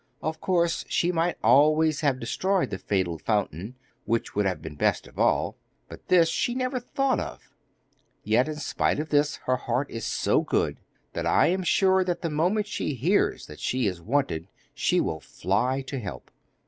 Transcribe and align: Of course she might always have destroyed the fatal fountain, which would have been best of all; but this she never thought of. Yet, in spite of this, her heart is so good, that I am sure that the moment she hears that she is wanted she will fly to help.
Of 0.23 0.41
course 0.41 0.83
she 0.89 1.11
might 1.11 1.37
always 1.43 2.01
have 2.01 2.19
destroyed 2.19 2.71
the 2.71 2.79
fatal 2.79 3.19
fountain, 3.19 3.75
which 4.05 4.33
would 4.33 4.47
have 4.47 4.59
been 4.59 4.73
best 4.73 5.05
of 5.05 5.19
all; 5.19 5.57
but 5.89 6.07
this 6.07 6.27
she 6.27 6.55
never 6.55 6.79
thought 6.79 7.19
of. 7.19 7.51
Yet, 8.23 8.47
in 8.47 8.55
spite 8.55 8.99
of 8.99 9.09
this, 9.09 9.35
her 9.45 9.57
heart 9.57 9.91
is 9.91 10.03
so 10.03 10.41
good, 10.41 10.79
that 11.13 11.27
I 11.27 11.49
am 11.49 11.61
sure 11.61 12.03
that 12.03 12.23
the 12.23 12.31
moment 12.31 12.65
she 12.65 12.95
hears 12.95 13.45
that 13.45 13.59
she 13.59 13.85
is 13.85 14.01
wanted 14.01 14.47
she 14.73 14.99
will 14.99 15.19
fly 15.19 15.83
to 15.83 15.99
help. 15.99 16.31